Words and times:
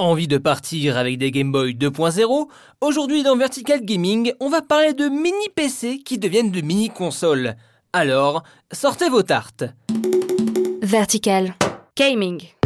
Envie 0.00 0.28
de 0.28 0.38
partir 0.38 0.96
avec 0.96 1.18
des 1.18 1.32
Game 1.32 1.50
Boy 1.50 1.74
2.0 1.74 2.46
Aujourd'hui 2.80 3.24
dans 3.24 3.36
Vertical 3.36 3.84
Gaming, 3.84 4.32
on 4.38 4.48
va 4.48 4.62
parler 4.62 4.94
de 4.94 5.08
mini 5.08 5.48
PC 5.56 5.98
qui 6.04 6.18
deviennent 6.18 6.52
de 6.52 6.60
mini 6.60 6.88
consoles. 6.88 7.56
Alors, 7.92 8.44
sortez 8.70 9.08
vos 9.08 9.24
tartes. 9.24 9.64
Vertical 10.82 11.52
Gaming. 11.96 12.57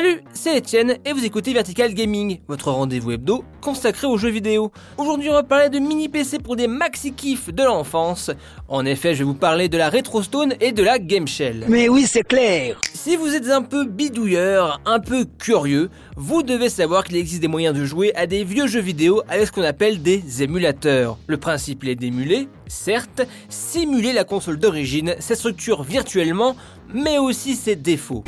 Salut, 0.00 0.22
c'est 0.32 0.56
Etienne 0.56 0.96
et 1.04 1.12
vous 1.12 1.26
écoutez 1.26 1.52
Vertical 1.52 1.92
Gaming, 1.92 2.38
votre 2.48 2.70
rendez-vous 2.70 3.10
hebdo 3.10 3.44
consacré 3.60 4.06
aux 4.06 4.16
jeux 4.16 4.30
vidéo. 4.30 4.72
Aujourd'hui, 4.96 5.28
on 5.28 5.34
va 5.34 5.42
parler 5.42 5.68
de 5.68 5.78
mini 5.78 6.08
PC 6.08 6.38
pour 6.38 6.56
des 6.56 6.68
maxi 6.68 7.12
kiffs 7.12 7.52
de 7.52 7.62
l'enfance. 7.62 8.30
En 8.68 8.86
effet, 8.86 9.12
je 9.12 9.18
vais 9.18 9.24
vous 9.24 9.34
parler 9.34 9.68
de 9.68 9.76
la 9.76 9.90
Retro 9.90 10.22
Stone 10.22 10.54
et 10.62 10.72
de 10.72 10.82
la 10.82 10.98
Game 10.98 11.28
Shell. 11.28 11.66
Mais 11.68 11.90
oui, 11.90 12.06
c'est 12.06 12.22
clair. 12.22 12.80
Si 12.94 13.14
vous 13.16 13.34
êtes 13.34 13.50
un 13.50 13.60
peu 13.60 13.84
bidouilleur, 13.84 14.80
un 14.86 15.00
peu 15.00 15.26
curieux, 15.38 15.90
vous 16.16 16.42
devez 16.42 16.70
savoir 16.70 17.04
qu'il 17.04 17.16
existe 17.16 17.42
des 17.42 17.48
moyens 17.48 17.76
de 17.76 17.84
jouer 17.84 18.16
à 18.16 18.26
des 18.26 18.42
vieux 18.42 18.68
jeux 18.68 18.80
vidéo 18.80 19.20
avec 19.28 19.48
ce 19.48 19.52
qu'on 19.52 19.64
appelle 19.64 20.00
des 20.00 20.42
émulateurs. 20.42 21.18
Le 21.26 21.36
principe 21.36 21.84
est 21.84 21.94
d'émuler, 21.94 22.48
certes, 22.68 23.20
simuler 23.50 24.14
la 24.14 24.24
console 24.24 24.58
d'origine, 24.58 25.14
sa 25.18 25.34
structure 25.34 25.82
virtuellement, 25.82 26.56
mais 26.94 27.18
aussi 27.18 27.54
ses 27.54 27.76
défauts. 27.76 28.24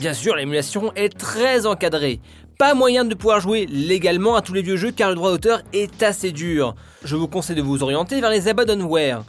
Bien 0.00 0.14
sûr, 0.14 0.34
l'émulation 0.34 0.94
est 0.96 1.10
très 1.10 1.66
encadrée. 1.66 2.20
Pas 2.56 2.72
moyen 2.72 3.04
de 3.04 3.14
pouvoir 3.14 3.38
jouer 3.38 3.66
légalement 3.66 4.34
à 4.34 4.40
tous 4.40 4.54
les 4.54 4.62
vieux 4.62 4.78
jeux 4.78 4.92
car 4.92 5.10
le 5.10 5.14
droit 5.14 5.30
d'auteur 5.30 5.60
est 5.74 6.02
assez 6.02 6.32
dur. 6.32 6.74
Je 7.04 7.16
vous 7.16 7.28
conseille 7.28 7.56
de 7.56 7.60
vous 7.60 7.82
orienter 7.82 8.18
vers 8.18 8.30
les 8.30 8.48
abandonware. 8.48 9.24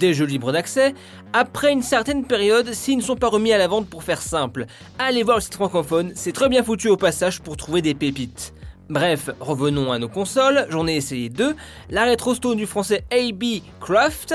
Des 0.00 0.14
jeux 0.14 0.24
libres 0.24 0.52
d'accès, 0.52 0.94
après 1.34 1.72
une 1.72 1.82
certaine 1.82 2.24
période, 2.24 2.72
s'ils 2.72 2.96
ne 2.96 3.02
sont 3.02 3.16
pas 3.16 3.28
remis 3.28 3.52
à 3.52 3.58
la 3.58 3.68
vente 3.68 3.86
pour 3.86 4.04
faire 4.04 4.22
simple. 4.22 4.64
Allez 4.98 5.22
voir 5.22 5.36
le 5.36 5.42
site 5.42 5.54
francophone, 5.54 6.12
c'est 6.14 6.32
très 6.32 6.48
bien 6.48 6.62
foutu 6.62 6.88
au 6.88 6.96
passage 6.96 7.42
pour 7.42 7.58
trouver 7.58 7.82
des 7.82 7.92
pépites. 7.92 8.54
Bref, 8.90 9.30
revenons 9.40 9.92
à 9.92 9.98
nos 9.98 10.10
consoles, 10.10 10.66
j'en 10.68 10.86
ai 10.86 10.96
essayé 10.96 11.30
deux, 11.30 11.54
la 11.88 12.04
Retro 12.04 12.34
du 12.54 12.66
français 12.66 13.04
AB 13.10 13.62
Craft 13.80 14.34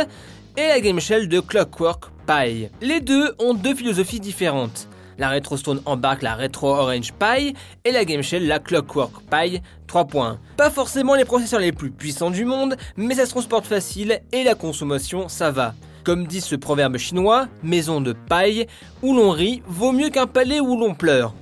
et 0.60 0.68
la 0.68 0.82
Game 0.82 1.00
Shell 1.00 1.30
de 1.30 1.40
Clockwork 1.40 2.10
Pi. 2.28 2.68
Les 2.82 3.00
deux 3.00 3.34
ont 3.40 3.54
deux 3.54 3.74
philosophies 3.74 4.20
différentes. 4.20 4.90
La 5.18 5.30
Retro 5.30 5.56
Stone 5.56 5.82
embarque 5.86 6.22
la 6.22 6.36
Retro 6.36 6.68
Orange 6.68 7.14
Pi 7.14 7.54
et 7.86 7.92
la 7.94 8.04
Game 8.04 8.22
Shell 8.22 8.46
la 8.46 8.60
Clockwork 8.60 9.24
Pi 9.32 9.62
3 9.88 10.06
points. 10.06 10.38
Pas 10.58 10.70
forcément 10.70 11.16
les 11.16 11.24
processeurs 11.24 11.62
les 11.62 11.72
plus 11.72 11.92
puissants 11.92 12.30
du 12.30 12.44
monde, 12.44 12.76
mais 12.98 13.16
ça 13.16 13.26
se 13.26 13.32
transporte 13.32 13.68
facile 13.68 14.20
et 14.34 14.44
la 14.44 14.54
consommation 14.54 15.30
ça 15.30 15.50
va. 15.50 15.76
Comme 16.04 16.28
dit 16.28 16.42
ce 16.42 16.58
proverbe 16.58 16.98
chinois, 16.98 17.48
maison 17.64 18.02
de 18.02 18.12
paille, 18.12 18.68
où 19.02 19.16
l'on 19.16 19.32
rit 19.32 19.62
vaut 19.66 19.94
mieux 19.94 20.10
qu'un 20.10 20.28
palais 20.28 20.60
où 20.60 20.78
l'on 20.78 20.94
pleure. 20.94 21.34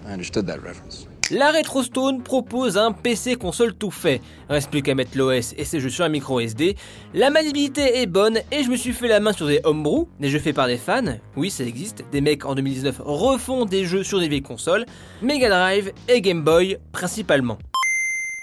La 1.30 1.52
RetroStone 1.52 2.24
propose 2.24 2.78
un 2.78 2.94
PC 2.94 3.36
console 3.36 3.74
tout 3.74 3.92
fait. 3.92 4.22
Reste 4.48 4.72
plus 4.72 4.82
qu'à 4.82 4.96
mettre 4.96 5.18
l'OS 5.18 5.54
et 5.58 5.66
ses 5.66 5.82
jeux 5.82 5.90
sur 5.90 6.06
un 6.06 6.10
micro 6.10 6.40
SD. 6.40 6.78
La 7.14 7.30
maniabilité 7.30 8.00
est 8.00 8.06
bonne 8.06 8.40
et 8.50 8.64
je 8.64 8.70
me 8.70 8.78
suis 8.78 8.94
fait 8.94 9.10
la 9.10 9.20
main 9.20 9.34
sur 9.34 9.46
des 9.46 9.60
homebrew, 9.66 10.08
des 10.22 10.30
jeux 10.30 10.40
faits 10.40 10.56
par 10.56 10.68
des 10.68 10.78
fans. 10.78 11.18
Oui, 11.36 11.50
ça 11.50 11.66
existe. 11.66 12.06
Des 12.14 12.22
mecs 12.22 12.46
en 12.46 12.56
2019 12.56 13.02
refont 13.04 13.66
des 13.66 13.84
jeux 13.84 14.04
sur 14.04 14.22
des 14.22 14.30
vieilles 14.30 14.42
consoles. 14.42 14.86
Mega 15.22 15.50
Drive 15.50 15.92
et 16.08 16.22
Game 16.22 16.44
Boy 16.44 16.78
principalement. 16.94 17.58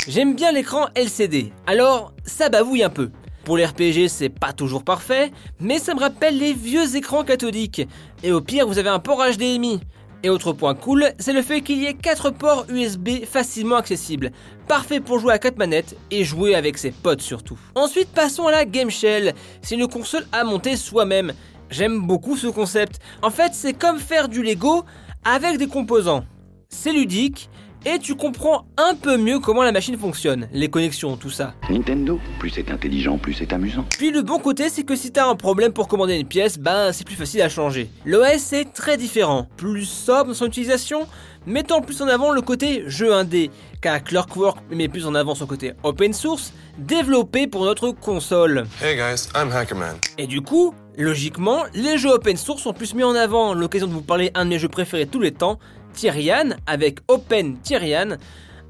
J'aime 0.07 0.35
bien 0.35 0.53
l'écran 0.53 0.89
LCD. 0.95 1.53
Alors, 1.67 2.13
ça 2.27 2.51
bavouille 2.51 2.83
un 2.83 2.91
peu. 2.91 3.11
Pour 3.45 3.57
les 3.57 3.65
RPG, 3.65 4.09
c'est 4.09 4.29
pas 4.29 4.53
toujours 4.53 4.85
parfait, 4.85 5.33
mais 5.59 5.79
ça 5.79 5.95
me 5.95 6.01
rappelle 6.01 6.39
les 6.39 6.53
vieux 6.53 6.97
écrans 6.97 7.25
cathodiques. 7.25 7.89
Et 8.23 8.33
au 8.33 8.43
pire, 8.43 8.67
vous 8.67 8.79
avez 8.79 8.91
un 8.91 8.99
port 8.99 9.23
HDMI. 9.23 9.81
Et 10.25 10.31
autre 10.31 10.55
point 10.55 10.75
cool, 10.75 11.13
c'est 11.19 11.35
le 11.35 11.43
fait 11.43 11.61
qu'il 11.61 11.83
y 11.83 11.85
ait 11.85 11.93
4 11.93 12.31
ports 12.31 12.65
USB 12.71 13.27
facilement 13.27 13.77
accessibles. 13.77 14.31
Parfait 14.67 14.99
pour 14.99 15.19
jouer 15.19 15.35
à 15.35 15.39
4 15.39 15.59
manettes 15.59 15.99
et 16.11 16.25
jouer 16.25 16.55
avec 16.55 16.79
ses 16.79 16.93
potes 16.93 17.21
surtout. 17.21 17.59
Ensuite, 17.75 18.09
passons 18.09 18.47
à 18.47 18.51
la 18.51 18.65
Game 18.65 18.89
Shell. 18.89 19.35
C'est 19.61 19.75
une 19.75 19.87
console 19.87 20.27
à 20.33 20.43
monter 20.45 20.79
soi-même. 20.79 21.35
J'aime 21.69 22.07
beaucoup 22.07 22.39
ce 22.39 22.47
concept. 22.47 23.01
En 23.21 23.29
fait, 23.29 23.53
c'est 23.53 23.75
comme 23.75 23.99
faire 23.99 24.31
du 24.31 24.43
Lego 24.43 24.87
avec 25.27 25.59
des 25.59 25.67
composants. 25.67 26.25
C'est 26.71 26.95
ludique 26.95 27.51
et 27.87 27.99
tu 27.99 28.15
comprends 28.15 28.67
un 28.77 28.95
peu 28.95 29.17
mieux 29.17 29.39
comment 29.39 29.63
la 29.63 29.73
machine 29.73 29.97
fonctionne, 29.97 30.49
les 30.53 30.69
connexions, 30.69 31.17
tout 31.17 31.31
ça. 31.31 31.55
Nintendo, 31.69 32.19
plus 32.39 32.51
c'est 32.51 32.71
intelligent, 32.71 33.19
plus 33.19 33.35
c'est 33.35 33.53
amusant. 33.53 33.85
Puis 33.91 34.11
le 34.11 34.23
bon 34.23 34.39
côté, 34.39 34.69
c'est 34.69 34.85
que 34.85 34.97
si 34.97 35.13
t'as 35.13 35.29
un 35.29 35.35
problème 35.35 35.73
pour 35.73 35.89
commander 35.89 36.15
une 36.15 36.27
pièce, 36.27 36.59
ben 36.59 36.93
c'est 36.93 37.05
plus 37.05 37.17
facile 37.17 37.43
à 37.43 37.49
changer. 37.49 37.91
L'OS 38.05 38.53
est 38.53 38.73
très 38.73 38.97
différent, 38.97 39.47
plus 39.57 39.85
sobre 39.85 40.29
dans 40.29 40.35
son 40.35 40.47
utilisation, 40.47 41.07
mettant 41.47 41.81
plus 41.81 42.01
en 42.01 42.09
avant 42.09 42.33
le 42.33 42.41
côté 42.41 42.85
jeu 42.87 43.13
indé, 43.13 43.51
car 43.81 44.03
Clockwork 44.03 44.59
met 44.71 44.89
plus 44.89 45.07
en 45.07 45.15
avant 45.15 45.35
son 45.35 45.47
côté 45.47 45.73
open 45.83 46.13
source, 46.13 46.53
développé 46.79 47.47
pour 47.47 47.65
notre 47.65 47.91
console. 47.91 48.65
Hey 48.83 48.97
guys, 48.97 49.29
I'm 49.35 49.51
Hackerman. 49.53 49.97
Et 50.17 50.27
du 50.27 50.41
coup, 50.41 50.75
logiquement, 50.97 51.65
les 51.75 51.99
jeux 51.99 52.11
open 52.11 52.37
source 52.37 52.63
sont 52.63 52.73
plus 52.73 52.95
mis 52.95 53.05
en 53.05 53.15
avant. 53.15 53.53
L'occasion 53.55 53.87
de 53.87 53.93
vous 53.93 54.03
parler 54.03 54.31
un 54.35 54.45
de 54.45 54.51
mes 54.51 54.59
jeux 54.59 54.69
préférés 54.69 55.07
tous 55.07 55.21
les 55.21 55.33
temps, 55.33 55.59
Tyrian 55.95 56.51
avec 56.67 56.99
Open 57.09 57.59
Tyrian, 57.61 58.17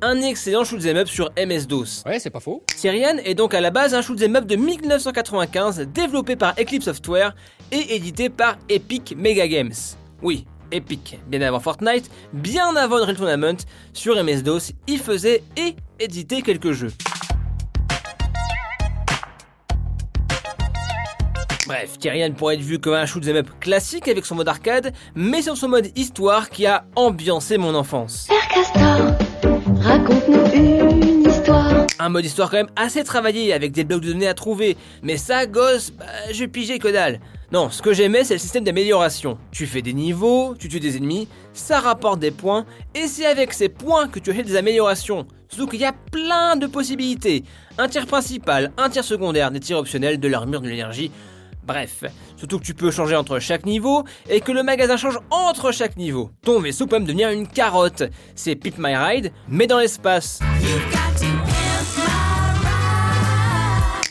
un 0.03 0.21
excellent 0.21 0.65
shoot'em 0.65 0.97
up 0.99 1.09
sur 1.09 1.31
MS-DOS. 1.37 2.05
Ouais, 2.07 2.19
c'est 2.19 2.31
pas 2.31 2.41
faux. 2.41 2.63
Tyrian 2.77 3.17
est 3.25 3.35
donc 3.35 3.55
à 3.55 3.61
la 3.61 3.71
base 3.71 3.95
un 3.95 4.03
shoot'em 4.03 4.37
up 4.37 4.45
de 4.45 4.57
1995 4.57 5.89
développé 5.93 6.37
par 6.37 6.55
Eclipse 6.61 6.85
Software 6.85 7.35
et 7.73 7.97
édité 7.97 8.29
par 8.29 8.59
Epic 8.69 9.15
Mega 9.17 9.49
Games. 9.49 9.75
Oui, 10.23 10.47
Epic, 10.71 11.19
bien 11.27 11.41
avant 11.43 11.61
Fortnite, 11.61 12.11
bien 12.33 12.77
avant 12.77 12.99
Unreal 12.99 13.17
Tournament, 13.17 13.57
sur 13.93 14.23
MS-DOS, 14.23 14.73
il 14.87 14.99
faisait 14.99 15.43
et 15.57 15.75
éditait 15.99 16.43
quelques 16.43 16.73
jeux. 16.73 16.93
Bref, 21.67 21.99
Tyrian 21.99 22.33
pourrait 22.33 22.57
être 22.57 22.61
vu 22.61 22.79
comme 22.79 22.93
un 22.93 23.07
shoot'em 23.07 23.37
up 23.37 23.49
classique 23.59 24.09
avec 24.09 24.27
son 24.27 24.35
mode 24.35 24.49
arcade, 24.49 24.93
mais 25.15 25.41
sur 25.41 25.57
son 25.57 25.69
mode 25.69 25.89
histoire 25.97 26.51
qui 26.51 26.67
a 26.67 26.85
ambiancé 26.95 27.57
mon 27.57 27.75
enfance. 27.75 28.27
Père 28.29 28.49
Castor, 28.49 29.15
raconte-nous 29.81 30.53
une 30.53 31.27
histoire. 31.27 31.87
Un 31.99 32.09
mode 32.11 32.27
histoire 32.27 32.51
quand 32.51 32.59
même 32.59 32.71
assez 32.77 33.03
travaillé 33.03 33.55
avec 33.55 33.73
des 33.73 33.85
blocs 33.85 34.03
de 34.03 34.13
données 34.13 34.27
à 34.27 34.35
trouver, 34.35 34.77
mais 35.03 35.17
ça, 35.17 35.47
gosse, 35.47 35.91
bah, 35.91 36.05
je 36.31 36.45
pigeais 36.45 36.79
que 36.79 36.89
dalle. 36.89 37.19
Non, 37.51 37.71
ce 37.71 37.81
que 37.81 37.95
j'aimais, 37.95 38.25
c'est 38.25 38.35
le 38.35 38.41
système 38.41 38.65
d'amélioration. 38.65 39.39
Tu 39.51 39.67
fais 39.67 39.81
des 39.81 39.95
niveaux, 39.95 40.55
tu 40.59 40.69
tues 40.69 40.81
des 40.81 40.99
ennemis, 40.99 41.29
ça 41.55 41.81
rapporte 41.81 42.19
des 42.19 42.31
points, 42.31 42.67
et 42.95 43.07
c'est 43.07 43.27
avec 43.27 43.55
ces 43.55 43.71
points 43.71 44.09
que 44.09 44.19
tu 44.19 44.31
achètes 44.31 44.47
des 44.47 44.57
améliorations. 44.57 45.27
Surtout 45.49 45.69
qu'il 45.71 45.81
y 45.81 45.87
a 45.87 45.95
plein 46.11 46.57
de 46.57 46.67
possibilités. 46.67 47.45
Un 47.79 47.89
tir 47.89 48.07
principal, 48.07 48.73
un 48.77 48.91
tir 48.91 49.05
secondaire, 49.05 49.51
des 49.51 49.61
tirs 49.61 49.79
optionnels, 49.79 50.21
de 50.21 50.29
l'armure, 50.29 50.61
de 50.61 50.69
l'énergie. 50.69 51.11
Bref, 51.67 52.05
surtout 52.37 52.59
que 52.59 52.65
tu 52.65 52.75
peux 52.75 52.91
changer 52.91 53.17
entre 53.17 53.39
chaque 53.39 53.65
niveau 53.65 54.05
et 54.29 54.41
que 54.41 54.53
le 54.53 54.63
magasin 54.63 54.97
change 54.97 55.19
entre 55.31 55.73
chaque 55.73 55.97
niveau. 55.97 56.31
Ton 56.43 56.61
vaisseau 56.61 56.87
peut 56.87 56.97
même 56.97 57.07
devenir 57.07 57.31
une 57.31 57.49
carotte. 57.49 58.03
C'est 58.35 58.55
Pip 58.55 58.75
My 58.79 58.95
Ride, 58.95 59.33
mais 59.49 59.67
dans 59.67 59.79
l'espace. 59.79 60.41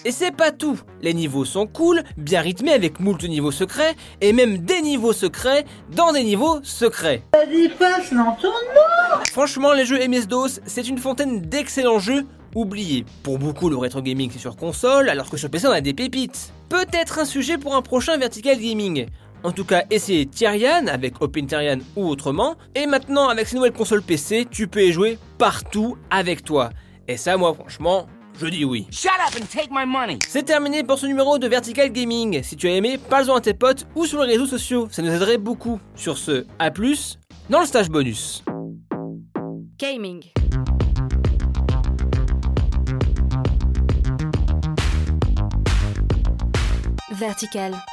Et 0.05 0.11
c'est 0.11 0.35
pas 0.35 0.51
tout, 0.51 0.77
les 1.01 1.13
niveaux 1.13 1.45
sont 1.45 1.65
cool, 1.65 2.03
bien 2.17 2.41
rythmés 2.41 2.73
avec 2.73 2.99
moult 2.99 3.23
niveaux 3.23 3.51
secrets, 3.51 3.95
et 4.19 4.33
même 4.33 4.57
des 4.57 4.81
niveaux 4.81 5.13
secrets 5.13 5.63
dans 5.95 6.11
des 6.11 6.25
niveaux 6.25 6.59
secrets. 6.61 7.23
Franchement, 9.31 9.71
les 9.71 9.85
jeux 9.85 10.05
MS-DOS, 10.05 10.59
c'est 10.65 10.89
une 10.89 10.97
fontaine 10.97 11.39
d'excellents 11.39 11.99
jeux 11.99 12.25
oubliés. 12.55 13.05
Pour 13.23 13.39
beaucoup, 13.39 13.69
le 13.69 13.77
rétro 13.77 14.01
gaming 14.01 14.29
c'est 14.31 14.39
sur 14.39 14.55
console, 14.55 15.09
alors 15.09 15.29
que 15.29 15.37
sur 15.37 15.49
PC 15.49 15.67
on 15.67 15.71
a 15.71 15.81
des 15.81 15.93
pépites. 15.93 16.53
Peut-être 16.69 17.19
un 17.19 17.25
sujet 17.25 17.57
pour 17.57 17.75
un 17.75 17.81
prochain 17.81 18.17
Vertical 18.17 18.59
Gaming. 18.59 19.07
En 19.43 19.51
tout 19.51 19.65
cas, 19.65 19.83
essayez 19.89 20.25
Tyrian 20.25 20.87
avec 20.87 21.21
Open 21.21 21.45
Tyrian 21.45 21.79
ou 21.97 22.07
autrement. 22.07 22.55
Et 22.75 22.87
maintenant, 22.87 23.27
avec 23.27 23.47
ces 23.47 23.57
nouvelles 23.57 23.73
consoles 23.73 24.01
PC, 24.01 24.47
tu 24.49 24.67
peux 24.67 24.83
y 24.83 24.93
jouer 24.93 25.17
partout 25.37 25.97
avec 26.09 26.43
toi. 26.43 26.69
Et 27.09 27.17
ça, 27.17 27.35
moi, 27.35 27.53
franchement, 27.53 28.07
je 28.39 28.47
dis 28.47 28.63
oui. 28.63 28.87
Shut 28.89 29.11
up 29.27 29.39
and 29.39 29.45
take 29.51 29.67
my 29.69 29.85
money. 29.85 30.19
C'est 30.27 30.43
terminé 30.43 30.83
pour 30.83 30.97
ce 30.97 31.05
numéro 31.05 31.37
de 31.37 31.47
Vertical 31.47 31.91
Gaming. 31.91 32.41
Si 32.41 32.55
tu 32.55 32.67
as 32.67 32.75
aimé, 32.75 32.97
parle-en 33.09 33.35
à 33.35 33.41
tes 33.41 33.53
potes 33.53 33.85
ou 33.95 34.05
sur 34.05 34.23
les 34.23 34.33
réseaux 34.33 34.45
sociaux. 34.45 34.87
Ça 34.89 35.01
nous 35.01 35.11
aiderait 35.11 35.37
beaucoup. 35.37 35.79
Sur 35.95 36.17
ce, 36.17 36.45
à 36.57 36.71
plus 36.71 37.19
dans 37.49 37.59
le 37.59 37.65
stage 37.65 37.89
bonus. 37.89 38.43
Gaming. 39.77 40.23
Vertical. 47.23 47.92